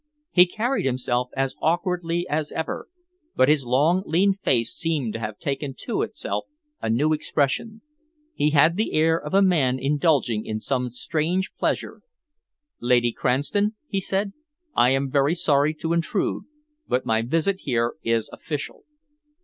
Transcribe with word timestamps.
He 0.31 0.47
carried 0.47 0.87
himself 0.87 1.29
as 1.37 1.55
awkwardly 1.61 2.25
as 2.27 2.51
ever, 2.51 2.87
but 3.35 3.47
his 3.49 3.67
long, 3.67 4.01
lean 4.07 4.33
face 4.33 4.73
seemed 4.73 5.13
to 5.13 5.19
have 5.19 5.37
taken 5.37 5.75
to 5.81 6.01
itself 6.01 6.45
a 6.81 6.89
new 6.89 7.13
expression. 7.13 7.81
He 8.33 8.49
had 8.49 8.77
the 8.77 8.93
air 8.93 9.19
of 9.23 9.35
a 9.35 9.43
man 9.43 9.77
indulging 9.77 10.43
in 10.43 10.59
some 10.59 10.89
strange 10.89 11.53
pleasure. 11.53 12.01
"Lady 12.79 13.11
Cranston," 13.11 13.75
he 13.87 13.99
said, 14.01 14.33
"I 14.75 14.89
am 14.89 15.11
very 15.11 15.35
sorry 15.35 15.75
to 15.75 15.93
intrude, 15.93 16.45
but 16.87 17.05
my 17.05 17.21
visit 17.21 17.59
here 17.59 17.93
is 18.03 18.27
official." 18.33 18.85